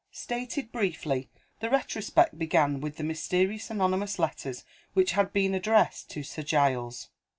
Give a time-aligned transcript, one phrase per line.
[0.11, 1.29] Stated briefly,
[1.59, 7.09] the retrospect began with the mysterious anonymous letters which had been addressed to Sir Giles.